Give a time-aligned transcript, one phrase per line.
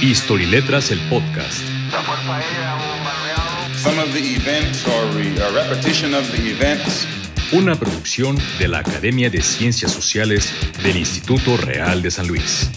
[0.00, 1.60] History Letras, el podcast.
[3.76, 5.04] Some of the events or
[5.42, 7.06] a repetition of the events
[7.52, 10.50] Una producción de la Academia de Ciencias Sociales
[10.82, 12.70] del Instituto Real de San Luis.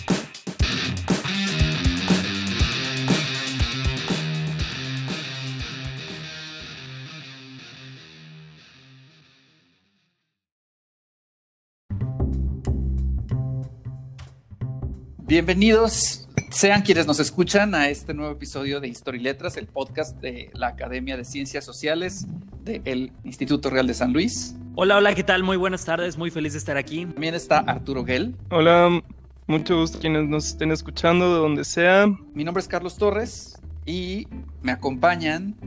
[15.26, 16.25] Bienvenidos
[16.56, 20.52] sean quienes nos escuchan a este nuevo episodio de Historia y Letras, el podcast de
[20.54, 22.28] la Academia de Ciencias Sociales
[22.64, 24.56] del Instituto Real de San Luis.
[24.76, 25.44] Hola, hola, ¿qué tal?
[25.44, 27.08] Muy buenas tardes, muy feliz de estar aquí.
[27.08, 28.38] También está Arturo Gell.
[28.52, 29.02] Hola,
[29.48, 32.08] mucho gusto quienes nos estén escuchando de donde sea.
[32.34, 34.26] Mi nombre es Carlos Torres y
[34.62, 35.58] me acompañan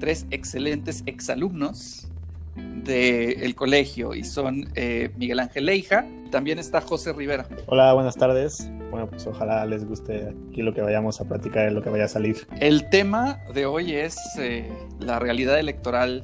[0.00, 2.08] tres excelentes exalumnos
[2.56, 7.46] del colegio y son eh, Miguel Ángel Leija, también está José Rivera.
[7.66, 8.68] Hola, buenas tardes.
[8.94, 12.08] Bueno, pues ojalá les guste aquí lo que vayamos a platicar, lo que vaya a
[12.08, 12.46] salir.
[12.60, 16.22] El tema de hoy es eh, la realidad electoral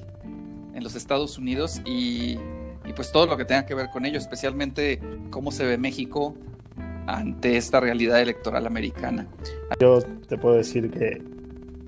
[0.73, 2.39] en los Estados Unidos y,
[2.87, 5.01] y pues todo lo que tenga que ver con ello, especialmente
[5.31, 6.37] cómo se ve México
[7.09, 9.27] ante esta realidad electoral americana.
[9.81, 11.21] Yo te puedo decir que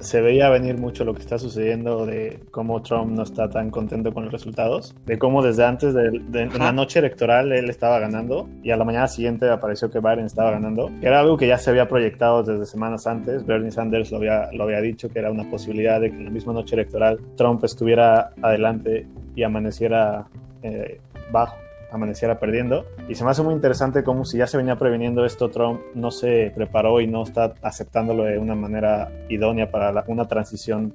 [0.03, 4.13] se veía venir mucho lo que está sucediendo de cómo Trump no está tan contento
[4.13, 6.23] con los resultados, de cómo desde antes de,
[6.59, 10.51] la noche electoral él estaba ganando y a la mañana siguiente apareció que Biden estaba
[10.51, 14.19] ganando, que era algo que ya se había proyectado desde semanas antes, Bernie Sanders lo
[14.19, 17.19] había, lo había dicho que era una posibilidad de que en la misma noche electoral
[17.37, 20.27] Trump estuviera adelante y amaneciera
[20.63, 21.01] eh,
[21.31, 21.57] bajo
[21.93, 22.87] amaneciera perdiendo.
[23.09, 26.11] Y se me hace muy interesante cómo si ya se venía previniendo esto, Trump no
[26.11, 30.93] se preparó y no está aceptándolo de una manera idónea para la- una transición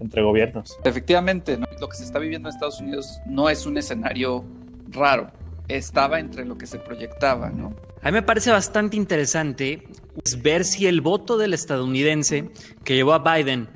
[0.00, 0.78] entre gobiernos.
[0.84, 1.66] Efectivamente, ¿no?
[1.80, 4.44] lo que se está viviendo en Estados Unidos no es un escenario
[4.90, 5.28] raro,
[5.68, 7.72] estaba entre lo que se proyectaba, ¿no?
[8.02, 9.82] A mí me parece bastante interesante
[10.14, 12.50] pues, ver si el voto del estadounidense
[12.84, 13.68] que llevó a Biden,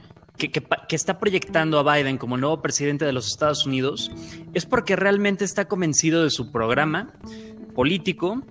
[0.48, 4.10] que, está proyectando a Biden como nuevo presidente de los Estados Unidos,
[4.54, 7.12] es porque realmente está convencido de su programa
[7.74, 8.42] político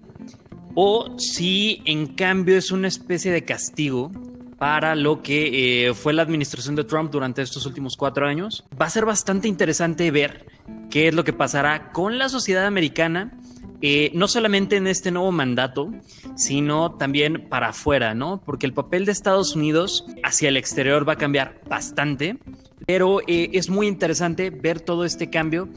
[0.75, 4.11] o si en cambio es una especie de castigo
[4.57, 8.65] para lo que eh, fue la administración de Trump durante estos últimos cuatro años.
[8.79, 10.45] Va a ser bastante interesante ver
[10.89, 13.38] qué es lo que pasará con la sociedad americana,
[13.81, 15.91] eh, no solamente en este nuevo mandato,
[16.35, 18.41] sino también para afuera, ¿no?
[18.45, 22.37] Porque el papel de Estados Unidos hacia el exterior va a cambiar bastante,
[22.85, 25.69] pero eh, es muy interesante ver todo este cambio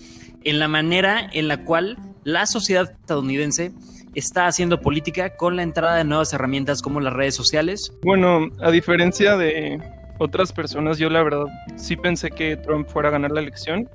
[0.44, 3.72] en la manera en la cual la sociedad estadounidense
[4.14, 7.92] está haciendo política con la entrada de nuevas herramientas como las redes sociales.
[8.02, 9.80] Bueno, a diferencia de
[10.18, 11.44] otras personas, yo la verdad
[11.76, 13.88] sí pensé que Trump fuera a ganar la elección.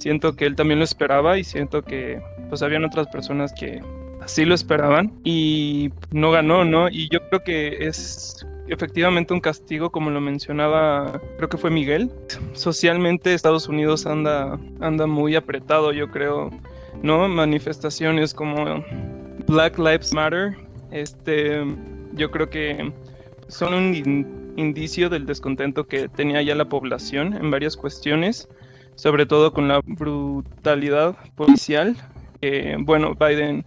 [0.00, 3.80] Siento que él también lo esperaba y siento que pues habían otras personas que
[4.22, 6.88] así lo esperaban y no ganó, ¿no?
[6.88, 12.10] Y yo creo que es efectivamente un castigo, como lo mencionaba, creo que fue Miguel.
[12.54, 16.50] Socialmente Estados Unidos anda, anda muy apretado, yo creo,
[17.02, 17.28] ¿no?
[17.28, 18.82] Manifestaciones como
[19.48, 20.56] Black Lives Matter,
[20.92, 21.62] este,
[22.14, 22.90] yo creo que
[23.48, 28.48] son un in- indicio del descontento que tenía ya la población en varias cuestiones,
[28.94, 31.96] sobre todo con la brutalidad policial.
[32.40, 33.64] que, bueno, Biden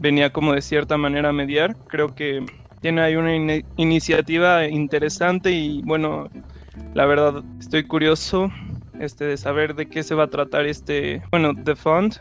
[0.00, 1.76] venía como de cierta manera a mediar.
[1.88, 2.44] Creo que
[2.80, 6.28] tiene ahí una ini- iniciativa interesante y bueno,
[6.94, 8.50] la verdad estoy curioso
[8.98, 12.16] este, de saber de qué se va a tratar este, bueno, The Fund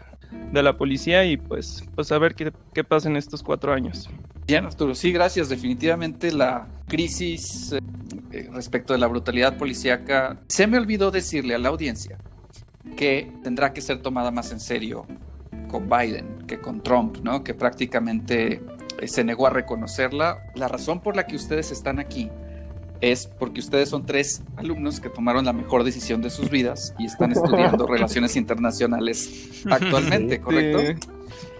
[0.51, 4.09] de la policía y pues, pues a qué, qué pasa en estos cuatro años.
[4.47, 5.47] Bien, Arturo, sí, gracias.
[5.49, 7.75] Definitivamente la crisis
[8.39, 12.17] eh, respecto de la brutalidad policíaca, se me olvidó decirle a la audiencia
[12.95, 15.05] que tendrá que ser tomada más en serio
[15.67, 17.43] con Biden que con Trump, ¿no?
[17.43, 18.61] Que prácticamente
[18.99, 20.43] eh, se negó a reconocerla.
[20.55, 22.29] La razón por la que ustedes están aquí
[23.01, 27.05] es porque ustedes son tres alumnos que tomaron la mejor decisión de sus vidas y
[27.05, 30.41] están estudiando relaciones internacionales actualmente,
[30.79, 31.09] Sí.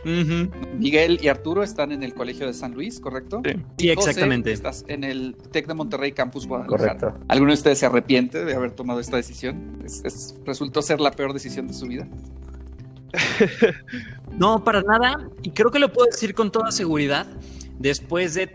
[0.04, 3.42] Miguel y Arturo están en el Colegio de San Luis, ¿correcto?
[3.46, 3.52] Sí.
[3.78, 4.52] Sí, Y José, exactamente.
[4.52, 6.98] estás en el TEC de Monterrey Campus Guadalajara.
[6.98, 7.20] Correcto.
[7.28, 9.82] ¿Alguno de ustedes se arrepiente de haber tomado esta decisión?
[9.86, 12.08] Es- es- ¿Resultó ser la peor decisión de su vida?
[14.38, 15.28] No, para nada.
[15.42, 17.28] Y creo que lo puedo decir con toda seguridad
[17.80, 18.50] después de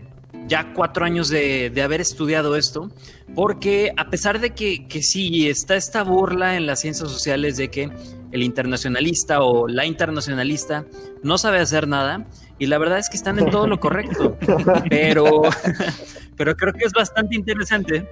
[0.47, 2.91] ya cuatro años de, de haber estudiado esto,
[3.35, 7.69] porque a pesar de que, que sí está esta burla en las ciencias sociales de
[7.69, 7.89] que
[8.31, 10.85] el internacionalista o la internacionalista
[11.23, 12.25] no sabe hacer nada,
[12.57, 14.37] y la verdad es que están en todo lo correcto,
[14.89, 15.43] pero,
[16.37, 18.07] pero creo que es bastante interesante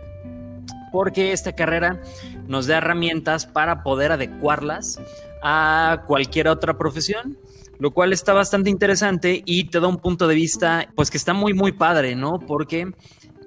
[0.92, 2.00] porque esta carrera
[2.48, 5.02] nos da herramientas para poder adecuarlas
[5.42, 7.38] a cualquier otra profesión,
[7.80, 11.34] lo cual está bastante interesante y te da un punto de vista, pues que está
[11.34, 12.40] muy, muy padre, ¿no?
[12.40, 12.92] Porque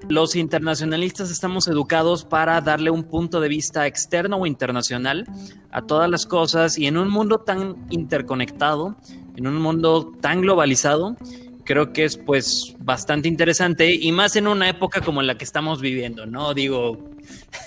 [0.09, 5.25] los internacionalistas estamos educados para darle un punto de vista externo o internacional
[5.71, 8.97] a todas las cosas y en un mundo tan interconectado,
[9.37, 11.17] en un mundo tan globalizado,
[11.65, 15.81] creo que es pues bastante interesante y más en una época como la que estamos
[15.81, 16.55] viviendo, ¿no?
[16.55, 17.11] Digo,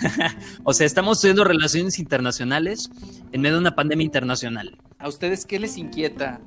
[0.63, 2.89] o sea, estamos estudiando relaciones internacionales
[3.31, 4.77] en medio de una pandemia internacional.
[5.00, 6.42] ¿A ustedes qué les inquieta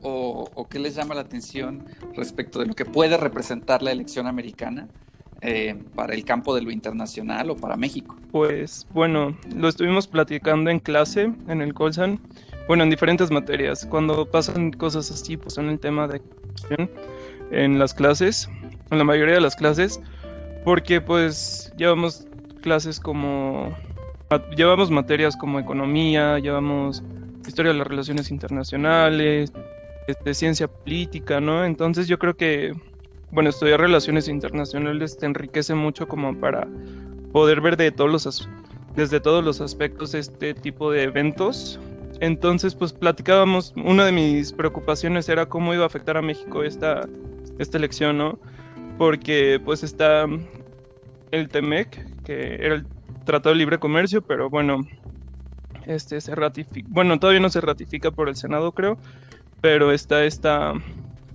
[0.00, 1.84] o, qué les llama la atención
[2.14, 4.88] respecto de lo que puede representar la elección americana?
[5.42, 8.16] Eh, para el campo de lo internacional o para México?
[8.32, 12.18] Pues bueno, lo estuvimos platicando en clase, en el Colsan,
[12.66, 13.84] bueno, en diferentes materias.
[13.84, 16.22] Cuando pasan cosas así, pues en el tema de
[17.50, 18.48] en las clases,
[18.90, 20.00] en la mayoría de las clases,
[20.64, 22.26] porque pues llevamos
[22.62, 23.76] clases como,
[24.56, 27.02] llevamos materias como economía, llevamos
[27.48, 29.52] historia de las relaciones internacionales,
[30.06, 31.64] este, ciencia política, ¿no?
[31.64, 32.72] Entonces yo creo que
[33.30, 36.66] bueno, estudiar relaciones internacionales te enriquece mucho como para
[37.32, 38.48] poder ver de todos los
[38.94, 41.78] desde todos los aspectos este tipo de eventos.
[42.20, 47.06] Entonces, pues platicábamos, una de mis preocupaciones era cómo iba a afectar a México esta,
[47.58, 48.38] esta elección, ¿no?
[48.96, 50.26] Porque pues está
[51.30, 52.86] el TEMEC, que era el
[53.26, 54.80] Tratado de Libre Comercio, pero bueno,
[55.86, 58.98] este se ratifica, bueno, todavía no se ratifica por el Senado, creo,
[59.60, 60.74] pero está esta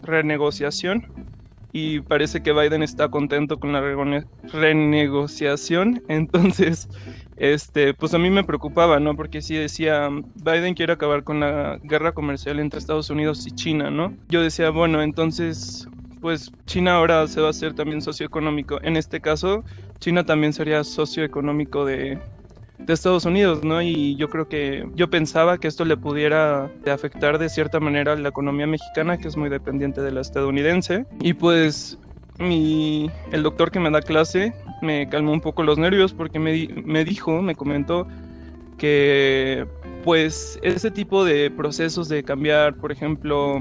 [0.03, 1.31] renegociación
[1.73, 3.81] y parece que Biden está contento con la
[4.51, 6.03] renegociación.
[6.09, 6.89] Entonces,
[7.37, 9.15] este, pues a mí me preocupaba, ¿no?
[9.15, 13.89] Porque si decía, Biden quiere acabar con la guerra comercial entre Estados Unidos y China,
[13.89, 14.13] ¿no?
[14.27, 15.87] Yo decía, bueno, entonces,
[16.19, 18.79] pues China ahora se va a hacer también socioeconómico.
[18.83, 19.63] En este caso,
[19.99, 22.19] China también sería socioeconómico de,
[22.85, 23.81] de Estados Unidos, ¿no?
[23.81, 28.15] Y yo creo que yo pensaba que esto le pudiera afectar de cierta manera a
[28.15, 31.05] la economía mexicana, que es muy dependiente de la estadounidense.
[31.21, 31.97] Y pues
[32.39, 36.67] mi, el doctor que me da clase me calmó un poco los nervios porque me,
[36.83, 38.07] me dijo, me comentó
[38.77, 39.67] que
[40.03, 43.59] pues ese tipo de procesos de cambiar, por ejemplo,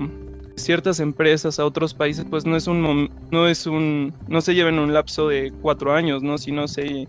[0.57, 4.71] ciertas empresas a otros países, pues no es un no es un no se lleva
[4.71, 6.39] en un lapso de cuatro años, ¿no?
[6.39, 7.07] Sino se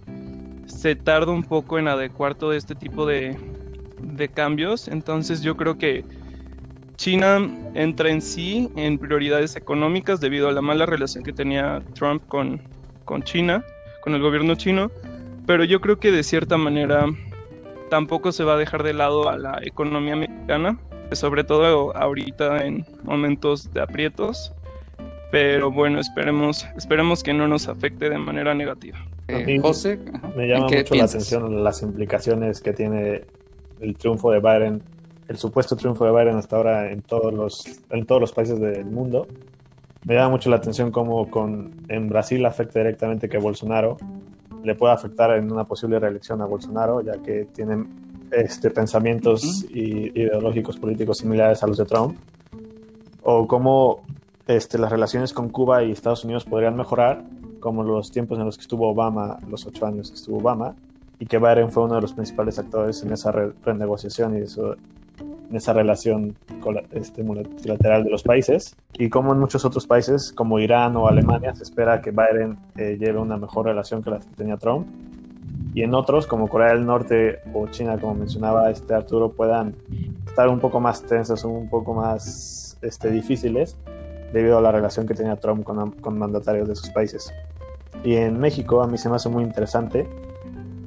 [0.72, 3.38] se tarda un poco en adecuar todo este tipo de,
[4.34, 4.88] cambios.
[4.88, 6.06] Entonces yo creo que
[6.96, 7.40] China
[7.74, 12.62] entra en sí en prioridades económicas debido a la mala relación que tenía Trump con,
[13.06, 13.64] con China,
[14.04, 14.92] con el gobierno chino.
[15.48, 17.06] Pero yo creo que de cierta manera
[17.90, 20.80] tampoco se va a dejar de lado a la economía mexicana,
[21.12, 24.54] sobre todo ahorita en momentos de aprietos.
[25.32, 29.00] Pero bueno, esperemos, esperemos que no nos afecte de manera negativa.
[29.28, 30.00] Eh, José,
[30.36, 33.24] me llama mucho la atención las implicaciones que tiene
[33.80, 34.82] el triunfo de Biden,
[35.28, 38.86] el supuesto triunfo de Biden hasta ahora en todos los, en todos los países del
[38.86, 39.28] mundo.
[40.06, 43.98] Me llama mucho la atención cómo con, en Brasil afecta directamente que Bolsonaro
[44.64, 47.88] le pueda afectar en una posible reelección a Bolsonaro, ya que tienen
[48.32, 52.18] este, pensamientos ideológicos políticos similares a los de Trump.
[53.24, 54.02] O cómo
[54.48, 57.24] este, las relaciones con Cuba y Estados Unidos podrían mejorar
[57.62, 60.76] como los tiempos en los que estuvo Obama, los ocho años que estuvo Obama,
[61.22, 65.72] y que Biden fue uno de los principales actores en esa renegociación y en esa
[65.72, 66.36] relación
[66.92, 68.76] este, multilateral de los países.
[68.98, 72.98] Y como en muchos otros países, como Irán o Alemania, se espera que Biden eh,
[73.00, 74.88] lleve una mejor relación que la que tenía Trump.
[75.76, 79.76] Y en otros, como Corea del Norte o China, como mencionaba este Arturo, puedan
[80.28, 83.78] estar un poco más tensas, un poco más este, difíciles
[84.34, 87.32] debido a la relación que tenía Trump con, con mandatarios de sus países.
[88.04, 90.08] Y en México a mí se me hace muy interesante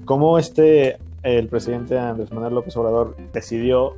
[0.05, 3.95] cómo este, el presidente Andrés Manuel López Obrador decidió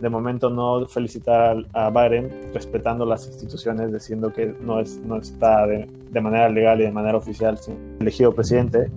[0.00, 5.66] de momento no felicitar a Biden respetando las instituciones, diciendo que no, es, no está
[5.66, 7.58] de, de manera legal y de manera oficial
[7.98, 8.90] elegido presidente,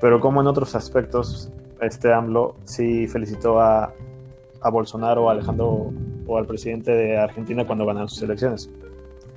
[0.00, 1.50] pero como en otros aspectos
[1.80, 3.92] este AMLO sí felicitó a,
[4.60, 5.92] a Bolsonaro, a Alejandro
[6.26, 8.70] o al presidente de Argentina cuando ganaron sus elecciones.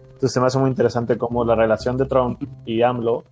[0.06, 3.24] Entonces se me hace muy interesante cómo la relación de Trump y AMLO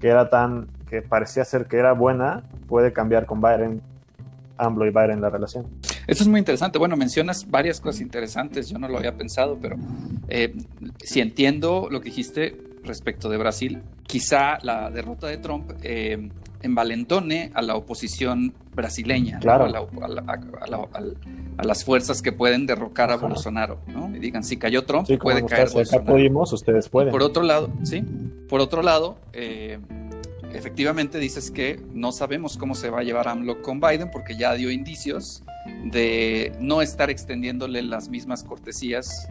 [0.00, 3.82] que era tan, que parecía ser que era buena, puede cambiar con Biden,
[4.56, 5.66] AMLO y Biden la relación.
[6.06, 6.78] Eso es muy interesante.
[6.78, 9.76] Bueno, mencionas varias cosas interesantes, yo no lo había pensado, pero
[10.28, 10.54] eh,
[10.98, 16.30] si entiendo lo que dijiste respecto de Brasil, quizá la derrota de Trump eh,
[16.62, 19.66] envalentone a la oposición brasileña, claro.
[19.66, 24.14] a, las fuerzas que pueden derrocar a Bolsonaro, ¿no?
[24.14, 26.04] Y digan, si cayó Trump, puede caer Bolsonaro.
[26.04, 27.10] Acá pudimos, ustedes pueden.
[27.10, 28.04] por otro lado, sí,
[28.48, 29.78] por otro lado, eh,
[30.52, 34.54] efectivamente dices que no sabemos cómo se va a llevar AMLO con Biden porque ya
[34.54, 35.42] dio indicios
[35.84, 39.28] de no estar extendiéndole las mismas cortesías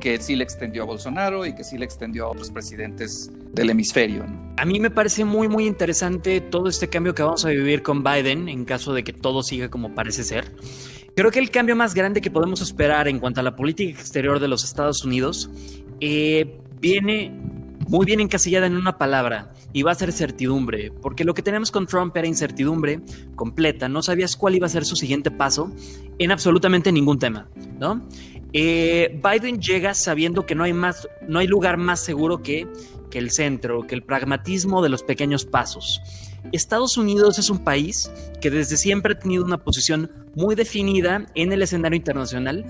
[0.00, 3.70] que sí le extendió a Bolsonaro y que sí le extendió a otros presidentes del
[3.70, 4.24] hemisferio.
[4.56, 8.02] A mí me parece muy, muy interesante todo este cambio que vamos a vivir con
[8.02, 10.50] Biden en caso de que todo siga como parece ser.
[11.14, 14.38] Creo que el cambio más grande que podemos esperar en cuanto a la política exterior
[14.38, 15.50] de los Estados Unidos
[16.00, 17.32] eh, viene
[17.88, 21.70] muy bien encasillada en una palabra y va a ser certidumbre, porque lo que tenemos
[21.70, 23.00] con Trump era incertidumbre
[23.34, 25.70] completa, no sabías cuál iba a ser su siguiente paso
[26.18, 27.48] en absolutamente ningún tema,
[27.78, 28.06] ¿no?
[28.52, 32.66] Eh, Biden llega sabiendo que no hay, más, no hay lugar más seguro que,
[33.10, 36.00] que el centro, que el pragmatismo de los pequeños pasos.
[36.52, 38.10] Estados Unidos es un país
[38.40, 42.64] que desde siempre ha tenido una posición muy definida en el escenario internacional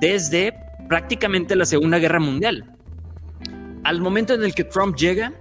[0.00, 0.54] desde
[0.88, 2.78] prácticamente la Segunda Guerra Mundial
[3.88, 5.32] al momento en el que Trump llega,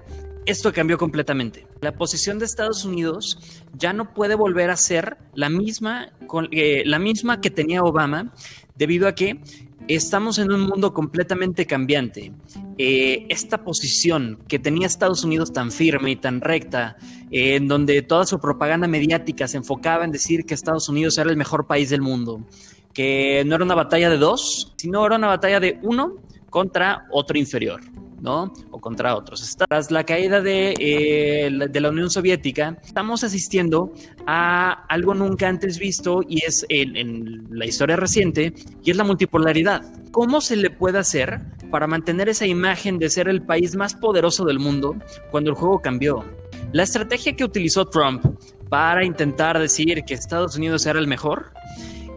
[0.45, 1.67] esto cambió completamente.
[1.81, 6.13] La posición de Estados Unidos ya no puede volver a ser la misma,
[6.51, 8.33] eh, la misma que tenía Obama,
[8.75, 9.41] debido a que
[9.89, 12.31] estamos en un mundo completamente cambiante.
[12.79, 16.97] Eh, esta posición que tenía Estados Unidos tan firme y tan recta,
[17.31, 21.31] eh, en donde toda su propaganda mediática se enfocaba en decir que Estados Unidos era
[21.31, 22.45] el mejor país del mundo,
[22.93, 26.17] que no era una batalla de dos, sino era una batalla de uno
[26.51, 27.81] contra otro inferior.
[28.19, 28.51] ¿no?
[28.71, 29.55] O contra otros.
[29.69, 33.93] Tras la caída eh, de, la Unión Soviética, estamos asistiendo
[34.25, 38.53] a algo nunca antes visto y es en, la historia reciente,
[38.83, 39.83] y es la multipolaridad.
[40.11, 44.45] ¿Cómo se le puede hacer para mantener esa imagen de ser el país más poderoso
[44.45, 44.95] del mundo
[45.31, 46.23] cuando el juego cambió?
[46.71, 48.25] La estrategia que utilizó Trump
[48.69, 51.51] para intentar decir que Estados Unidos era el mejor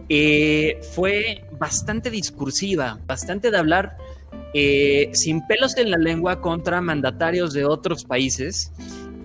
[0.09, 3.97] eh, fue bastante discursiva, bastante de hablar
[4.53, 8.73] eh, sin pelos en la lengua contra mandatarios de otros países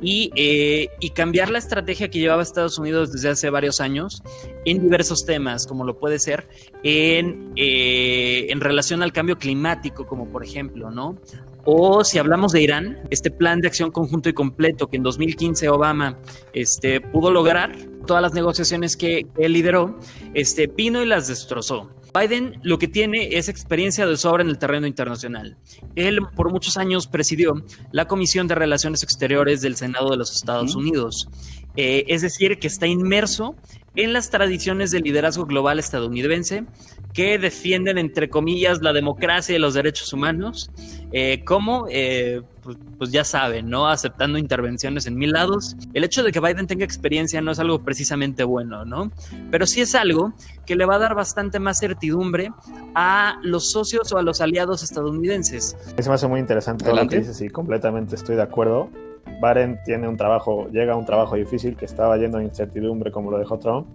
[0.02, 4.22] eh, y, cambiar la estrategia que llevaba Estados Unidos desde hace varios años
[4.64, 6.48] en diversos temas, como lo puede ser
[6.82, 11.18] en, eh, en relación al cambio climático, como por ejemplo, ¿no?
[11.64, 15.68] O si hablamos de Irán, este plan de acción conjunto y completo que en 2015
[15.68, 16.18] Obama
[16.52, 17.74] este, pudo lograr,
[18.06, 19.98] todas las negociaciones que él lideró,
[20.32, 21.90] este, vino y las destrozó.
[22.16, 25.56] Biden lo que tiene es experiencia de sobra en el terreno internacional.
[25.94, 30.74] Él por muchos años presidió la Comisión de Relaciones Exteriores del Senado de los Estados
[30.74, 31.28] Unidos.
[31.76, 33.54] Eh, es decir, que está inmerso
[33.96, 36.64] en las tradiciones del liderazgo global estadounidense
[37.12, 40.70] que defienden, entre comillas, la democracia y los derechos humanos,
[41.12, 43.88] eh, como, eh, pues, pues, ya saben, ¿no?
[43.88, 45.76] Aceptando intervenciones en mil lados.
[45.94, 49.10] El hecho de que Biden tenga experiencia no es algo precisamente bueno, ¿no?
[49.50, 50.34] Pero sí es algo
[50.66, 52.50] que le va a dar bastante más certidumbre
[52.94, 55.74] a los socios o a los aliados estadounidenses.
[55.96, 58.90] Eso me hace muy interesante todo lo que dices y completamente estoy de acuerdo.
[59.40, 63.30] Biden tiene un trabajo, llega a un trabajo difícil que estaba yendo a incertidumbre como
[63.30, 63.86] lo dejó Trump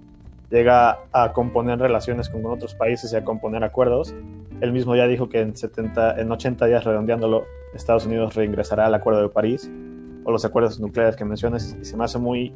[0.51, 4.13] llega a componer relaciones con otros países y a componer acuerdos.
[4.59, 8.93] Él mismo ya dijo que en, 70, en 80 días, redondeándolo, Estados Unidos reingresará al
[8.93, 9.71] Acuerdo de París
[10.23, 12.53] o los acuerdos nucleares que mencionas y se me hace muy,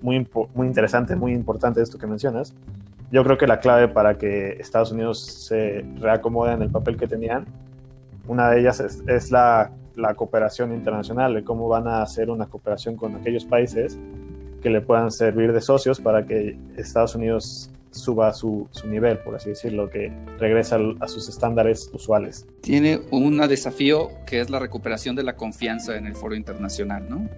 [0.00, 2.54] muy, muy interesante, muy importante esto que mencionas.
[3.12, 7.06] Yo creo que la clave para que Estados Unidos se reacomode en el papel que
[7.06, 7.44] tenían,
[8.26, 12.96] una de ellas es la, la cooperación internacional, de cómo van a hacer una cooperación
[12.96, 13.98] con aquellos países
[14.62, 19.34] que le puedan servir de socios para que Estados Unidos suba su, su nivel, por
[19.34, 22.46] así decirlo, que regresa a sus estándares usuales.
[22.60, 27.28] Tiene un desafío que es la recuperación de la confianza en el foro internacional, ¿no?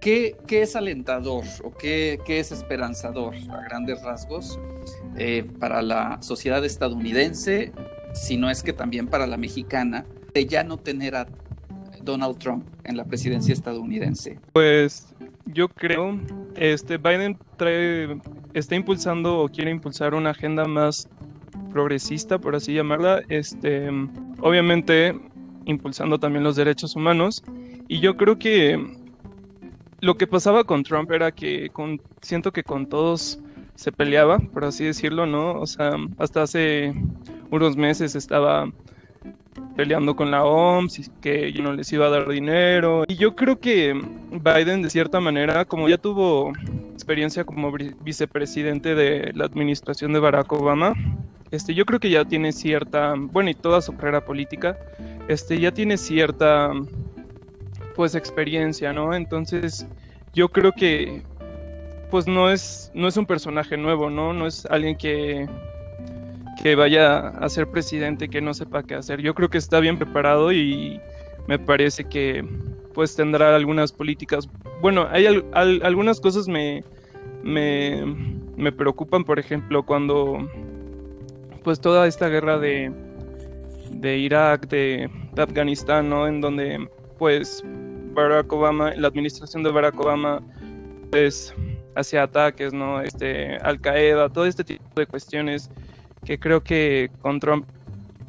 [0.00, 4.60] ¿Qué, qué es alentador o qué, qué, es esperanzador a grandes rasgos
[5.16, 7.72] eh, para la sociedad estadounidense,
[8.14, 11.26] si no es que también para la mexicana, de ya no tener a
[12.08, 14.38] Donald Trump en la presidencia estadounidense?
[14.54, 16.18] Pues yo creo,
[16.56, 18.18] este Biden trae,
[18.54, 21.08] está impulsando o quiere impulsar una agenda más
[21.70, 23.90] progresista, por así llamarla, este,
[24.40, 25.14] obviamente
[25.66, 27.44] impulsando también los derechos humanos.
[27.88, 28.82] Y yo creo que
[30.00, 33.38] lo que pasaba con Trump era que con, siento que con todos
[33.74, 35.60] se peleaba, por así decirlo, ¿no?
[35.60, 36.94] O sea, hasta hace
[37.50, 38.72] unos meses estaba
[39.76, 43.04] peleando con la OMS y que yo no les iba a dar dinero.
[43.06, 43.94] Y yo creo que
[44.30, 46.52] Biden, de cierta manera, como ya tuvo
[46.92, 50.94] experiencia como vicepresidente de la administración de Barack Obama,
[51.50, 54.76] este, yo creo que ya tiene cierta, bueno, y toda su carrera política,
[55.28, 56.72] este, ya tiene cierta,
[57.96, 59.14] pues, experiencia, ¿no?
[59.14, 59.86] Entonces,
[60.34, 61.22] yo creo que,
[62.10, 64.32] pues, no es, no es un personaje nuevo, ¿no?
[64.32, 65.48] No es alguien que
[66.62, 69.20] que vaya a ser presidente que no sepa qué hacer.
[69.20, 71.00] Yo creo que está bien preparado y
[71.46, 72.44] me parece que
[72.94, 74.48] pues tendrá algunas políticas.
[74.80, 76.82] Bueno, hay algunas cosas me,
[77.42, 78.04] me,
[78.56, 80.48] me, preocupan, por ejemplo, cuando
[81.62, 82.92] pues toda esta guerra de
[83.90, 86.26] de Irak, de, de Afganistán, ¿no?
[86.26, 86.88] En donde
[87.18, 87.62] pues
[88.14, 90.42] Barack Obama, la administración de Barack Obama,
[91.10, 91.54] pues
[91.94, 93.00] hacía ataques, ¿no?
[93.00, 95.70] Este, Al Qaeda, todo este tipo de cuestiones
[96.24, 97.66] que creo que con Trump,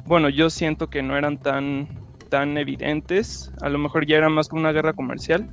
[0.06, 1.88] bueno, yo siento que no eran tan,
[2.28, 5.50] tan evidentes, a lo mejor ya era más como una guerra comercial,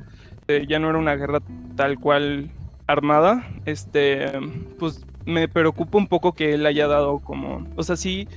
[0.48, 1.40] eh, ya no era una guerra
[1.76, 2.50] tal cual
[2.88, 4.32] armada, este,
[4.80, 8.28] pues me preocupa un poco que él haya dado como, o sea, sí,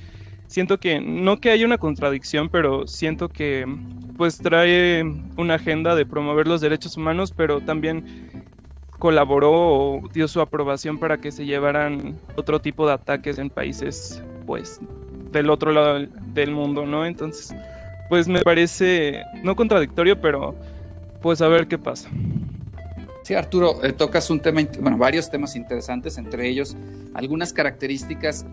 [0.47, 3.65] siento que, no que haya una contradicción, pero siento que
[4.17, 5.03] pues trae
[5.37, 8.29] una agenda de promover los derechos humanos, pero también
[9.01, 14.21] colaboró o dio su aprobación para que se llevaran otro tipo de ataques en países
[14.45, 14.79] pues
[15.31, 16.05] del otro lado
[16.35, 17.03] del mundo, ¿no?
[17.03, 17.51] Entonces,
[18.09, 20.53] pues me parece no contradictorio, pero
[21.19, 22.09] pues a ver qué pasa.
[23.23, 26.77] Sí, Arturo, eh, tocas un tema, bueno, varios temas interesantes, entre ellos
[27.15, 28.45] algunas características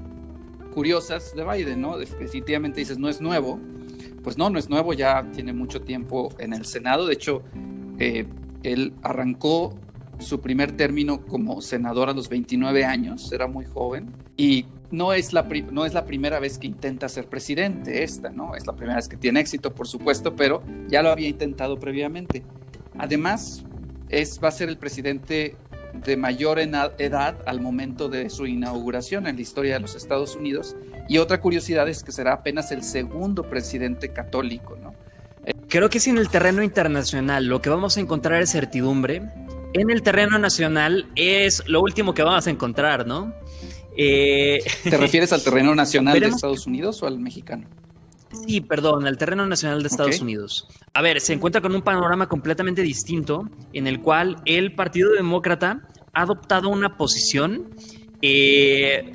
[0.73, 1.99] curiosas de Biden, ¿no?
[1.99, 3.61] Definitivamente dices, no es nuevo.
[4.25, 7.07] Pues no, no es nuevo, ya tiene mucho tiempo en el Senado.
[7.07, 7.43] De hecho,
[7.99, 8.27] eh,
[8.63, 9.75] él arrancó
[10.19, 15.33] su primer término como senador a los 29 años, era muy joven, y no es,
[15.33, 18.55] la no es la primera vez que intenta ser presidente, esta, ¿no?
[18.55, 22.43] Es la primera vez que tiene éxito, por supuesto, pero ya lo había intentado previamente.
[22.97, 23.65] Además,
[24.09, 25.57] es, va a ser el presidente
[25.93, 30.77] de mayor edad al momento de su inauguración en la historia de los Estados Unidos.
[31.09, 34.95] Y otra curiosidad es que será apenas el segundo presidente católico, ¿no?
[35.69, 39.23] Creo que si en el terreno internacional lo que vamos a encontrar es certidumbre,
[39.73, 43.35] en el terreno nacional es lo último que vamos a encontrar, ¿no?
[43.97, 47.69] Eh, ¿Te refieres al terreno nacional de Estados Unidos o al mexicano?
[48.47, 50.69] Sí, perdón, al terreno nacional de Estados Unidos.
[50.93, 55.89] A ver, se encuentra con un panorama completamente distinto en el cual el Partido Demócrata
[56.13, 57.71] ha adoptado una posición
[58.21, 59.15] eh,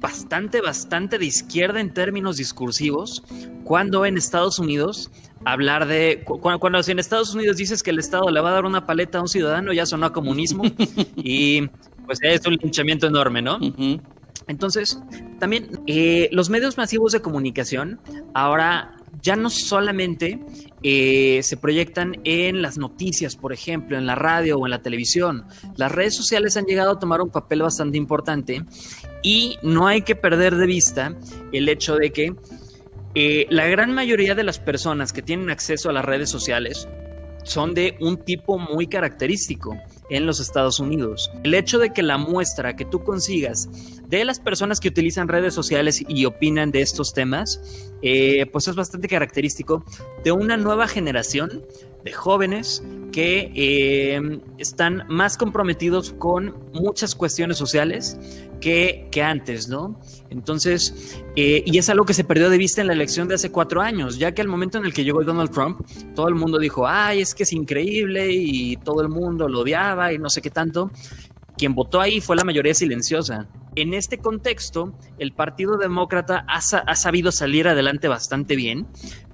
[0.00, 3.22] bastante, bastante de izquierda en términos discursivos,
[3.64, 5.10] cuando en Estados Unidos
[5.44, 8.86] hablar de cuando, en Estados Unidos dices que el Estado le va a dar una
[8.86, 10.64] paleta a un ciudadano, ya sonó a comunismo
[11.16, 11.68] y
[12.06, 13.58] pues es un linchamiento enorme, ¿no?
[14.46, 14.98] Entonces,
[15.38, 18.00] también eh, los medios masivos de comunicación
[18.34, 20.38] ahora ya no solamente
[20.82, 25.46] eh, se proyectan en las noticias, por ejemplo, en la radio o en la televisión.
[25.76, 28.64] Las redes sociales han llegado a tomar un papel bastante importante
[29.22, 31.16] y no hay que perder de vista
[31.52, 32.34] el hecho de que
[33.14, 36.88] eh, la gran mayoría de las personas que tienen acceso a las redes sociales
[37.44, 39.78] son de un tipo muy característico
[40.10, 41.30] en los Estados Unidos.
[41.44, 43.68] El hecho de que la muestra que tú consigas
[44.08, 47.60] de las personas que utilizan redes sociales y opinan de estos temas,
[48.02, 49.84] eh, pues es bastante característico
[50.24, 51.64] de una nueva generación
[52.04, 58.18] de jóvenes que eh, están más comprometidos con muchas cuestiones sociales
[58.60, 60.00] que, que antes, ¿no?
[60.30, 63.50] Entonces, eh, y es algo que se perdió de vista en la elección de hace
[63.50, 66.58] cuatro años, ya que al momento en el que llegó Donald Trump, todo el mundo
[66.58, 70.42] dijo, ay, es que es increíble y todo el mundo lo odiaba y no sé
[70.42, 70.90] qué tanto.
[71.56, 73.46] Quien votó ahí fue la mayoría silenciosa.
[73.76, 78.86] En este contexto, el Partido Demócrata ha, ha sabido salir adelante bastante bien,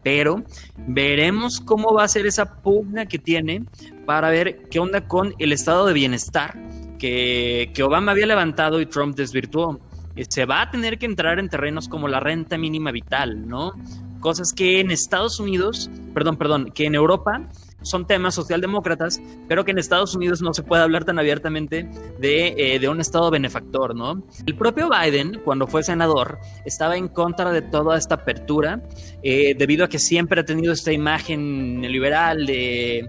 [0.03, 0.43] pero
[0.87, 3.65] veremos cómo va a ser esa pugna que tiene
[4.07, 6.57] para ver qué onda con el estado de bienestar
[6.99, 9.81] que, que Obama había levantado y Trump desvirtuó.
[10.17, 13.73] Eh, se va a tener que entrar en terrenos como la renta mínima vital, ¿no?
[14.21, 17.49] Cosas que en Estados Unidos, perdón, perdón, que en Europa
[17.83, 21.89] son temas socialdemócratas, pero que en Estados Unidos no se puede hablar tan abiertamente
[22.19, 24.23] de, eh, de, un Estado benefactor, ¿no?
[24.47, 28.83] El propio Biden, cuando fue senador, estaba en contra de toda esta apertura,
[29.23, 33.09] eh, debido a que siempre ha tenido esta imagen liberal de,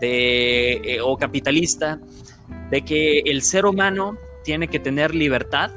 [0.00, 1.98] de o capitalista,
[2.70, 5.70] de que el ser humano tiene que tener libertad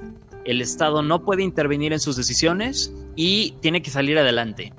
[0.45, 4.74] el Estado no puede intervenir en sus decisiones y tiene que salir adelante.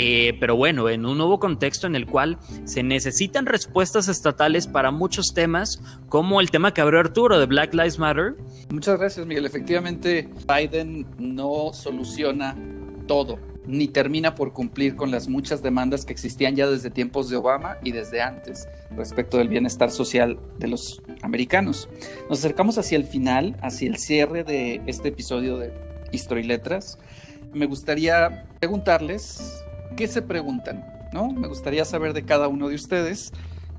[0.00, 4.92] Eh, pero bueno, en un nuevo contexto en el cual se necesitan respuestas estatales para
[4.92, 8.36] muchos temas, como el tema que abrió Arturo de Black Lives Matter.
[8.70, 9.44] Muchas gracias, Miguel.
[9.44, 12.56] Efectivamente, Biden no soluciona
[13.08, 17.36] todo ni termina por cumplir con las muchas demandas que existían ya desde tiempos de
[17.36, 21.88] Obama y desde antes respecto del bienestar social de los americanos.
[22.30, 25.70] Nos acercamos hacia el final, hacia el cierre de este episodio de
[26.12, 26.98] Historia Letras.
[27.52, 29.57] Me gustaría preguntarles
[29.98, 31.32] qué se preguntan, ¿no?
[31.32, 33.32] Me gustaría saber de cada uno de ustedes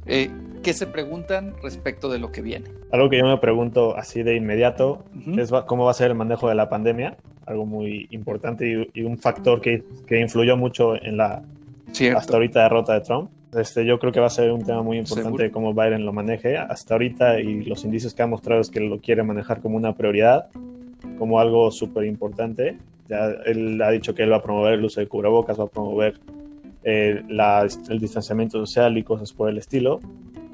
[0.06, 0.30] eh,
[0.62, 2.70] qué se preguntan respecto de lo que viene.
[2.92, 5.06] Algo que yo me pregunto así de inmediato
[5.38, 9.18] es cómo va a ser el manejo de la pandemia algo muy importante y, un
[9.18, 11.42] factor que, que, influyó mucho en la
[12.16, 13.32] hasta ahorita derrota de Trump.
[13.56, 16.58] Este, yo creo que va a ser un tema muy importante cómo Biden lo maneje.
[16.58, 19.96] Hasta ahorita y los indicios que ha mostrado es que lo quiere manejar como una
[19.96, 20.50] prioridad,
[21.18, 22.78] como algo súper importante.
[23.10, 25.68] Ya él ha dicho que él va a promover el uso de cubrebocas, va a
[25.68, 26.20] promover
[26.84, 30.00] eh, la, el distanciamiento social y cosas por el estilo.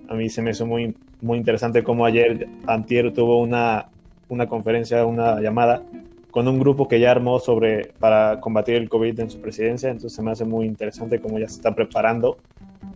[0.08, 3.88] A mí se me hizo muy, muy interesante cómo ayer Antier tuvo una,
[4.30, 5.84] una conferencia, una llamada
[6.32, 9.90] con un grupo que ya armó sobre para combatir el COVID en su presidencia.
[9.90, 12.38] Entonces se me hace muy interesante cómo ya se está preparando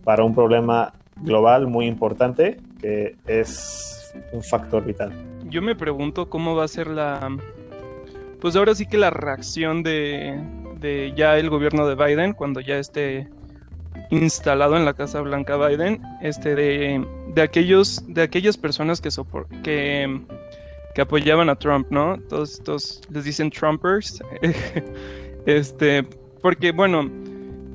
[0.03, 5.11] para un problema global muy importante que es un factor vital.
[5.49, 7.29] Yo me pregunto cómo va a ser la,
[8.41, 10.39] pues ahora sí que la reacción de,
[10.79, 13.29] de ya el gobierno de Biden cuando ya esté
[14.11, 19.09] instalado en la Casa Blanca Biden, este de, de aquellos de aquellas personas que
[19.63, 20.21] que
[20.95, 22.19] que apoyaban a Trump, ¿no?
[22.29, 24.23] Todos estos les dicen Trumpers.
[25.45, 26.03] este,
[26.41, 27.09] porque bueno,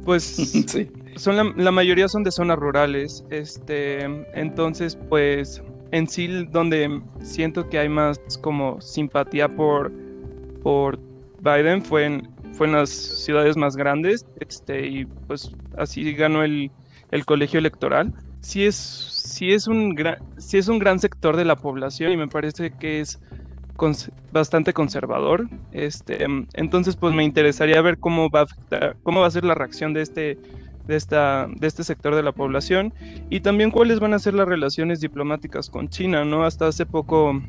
[0.04, 0.24] pues
[0.66, 0.90] sí.
[1.16, 3.24] son la, la, mayoría son de zonas rurales.
[3.30, 9.92] Este, entonces, pues en sí donde siento que hay más como simpatía por
[10.64, 10.98] por
[11.40, 16.70] Biden fue en fue en las ciudades más grandes, este, y pues así ganó el,
[17.10, 18.12] el colegio electoral.
[18.40, 22.16] Sí es sí es un gran, sí es un gran sector de la población y
[22.16, 23.20] me parece que es
[24.32, 25.48] bastante conservador.
[25.72, 26.24] Este,
[26.54, 30.02] entonces, pues me interesaría ver cómo va a cómo va a ser la reacción de
[30.02, 30.38] este,
[30.86, 32.94] de esta, de este sector de la población
[33.30, 36.44] y también cuáles van a ser las relaciones diplomáticas con China, ¿no?
[36.44, 37.42] Hasta hace poco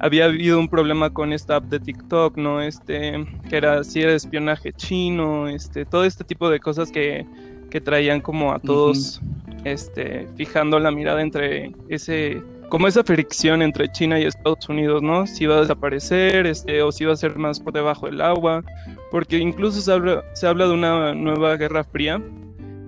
[0.00, 2.60] había habido un problema con esta app de TikTok, ¿no?
[2.60, 7.26] Este, que era si era espionaje chino, este, todo este tipo de cosas que,
[7.70, 9.20] que traían como a todos
[9.64, 15.26] este, fijando la mirada entre ese, como esa fricción entre China y Estados Unidos, ¿no?
[15.26, 18.62] Si va a desaparecer, este, o si va a ser más por debajo del agua,
[19.10, 22.20] porque incluso se habla, se habla de una nueva guerra fría,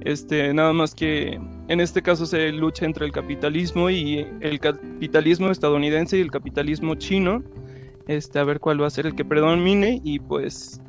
[0.02, 5.50] este, nada más que en este caso se lucha entre el capitalismo y el capitalismo
[5.50, 7.42] estadounidense y el capitalismo chino,
[8.06, 10.80] este, a ver cuál va a ser el que predomine y pues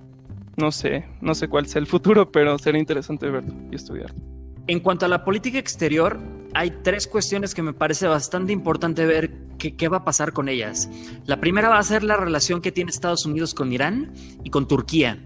[0.55, 4.19] no sé, no sé cuál sea el futuro, pero será interesante verlo y estudiarlo.
[4.67, 6.19] En cuanto a la política exterior,
[6.53, 10.89] hay tres cuestiones que me parece bastante importante ver qué va a pasar con ellas.
[11.25, 14.13] La primera va a ser la relación que tiene Estados Unidos con Irán
[14.43, 15.19] y con Turquía,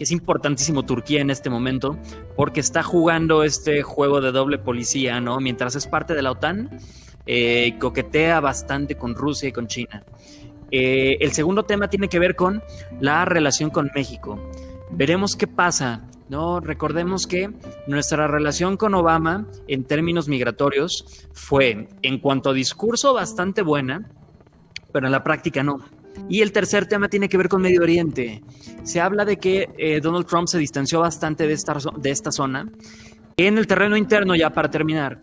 [0.00, 1.98] que es importantísimo Turquía en este momento,
[2.34, 5.40] porque está jugando este juego de doble policía, ¿no?
[5.40, 6.70] Mientras es parte de la OTAN,
[7.26, 10.02] eh, coquetea bastante con Rusia y con China.
[10.70, 12.62] Eh, el segundo tema tiene que ver con
[12.98, 14.40] la relación con México.
[14.90, 17.50] Veremos qué pasa no, recordemos que
[17.86, 24.08] nuestra relación con Obama en términos migratorios fue, en cuanto a discurso, bastante buena,
[24.92, 25.80] pero en la práctica no.
[26.28, 28.42] Y el tercer tema tiene que ver con Medio Oriente.
[28.82, 32.70] Se habla de que eh, Donald Trump se distanció bastante de esta, de esta zona.
[33.36, 35.20] En el terreno interno, ya para terminar,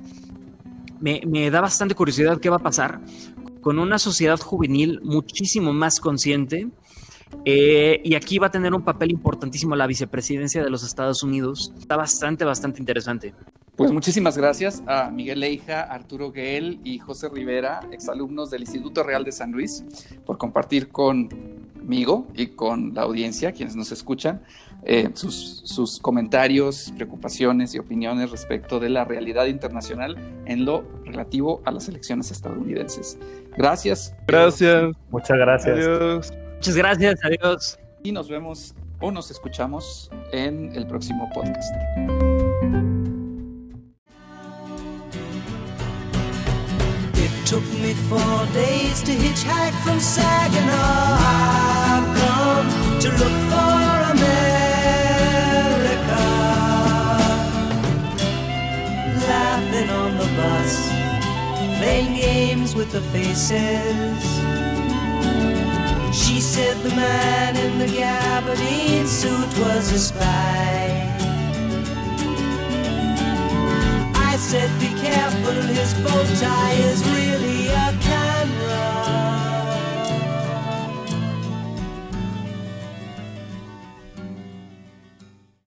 [1.00, 3.02] me, me da bastante curiosidad qué va a pasar
[3.62, 6.70] con una sociedad juvenil muchísimo más consciente,
[7.46, 11.74] eh, y aquí va a tener un papel importantísimo la vicepresidencia de los Estados Unidos.
[11.78, 13.34] Está bastante, bastante interesante.
[13.78, 19.24] Pues muchísimas gracias a Miguel Leija, Arturo Guel y José Rivera, exalumnos del Instituto Real
[19.24, 19.86] de San Luis,
[20.26, 24.42] por compartir conmigo y con la audiencia, quienes nos escuchan,
[24.84, 31.62] eh, sus, sus, comentarios, preocupaciones y opiniones respecto de la realidad internacional en lo relativo
[31.64, 33.20] a las elecciones estadounidenses.
[33.56, 34.16] Gracias.
[34.26, 34.92] Gracias.
[35.12, 35.78] Muchas gracias.
[35.78, 36.34] Adiós.
[36.56, 37.80] Muchas gracias, adiós.
[38.02, 41.76] Y nos vemos o nos escuchamos en el próximo podcast.
[47.48, 50.74] Took me four days to hitchhike from Saginaw.
[50.74, 53.84] I've come to look for
[54.16, 54.64] America.
[59.32, 60.90] Laughing on the bus,
[61.80, 64.24] playing games with the faces.
[66.14, 71.07] She said the man in the gabardine suit was a spy.
[74.48, 79.37] said, be careful, his bow tie is really a camera.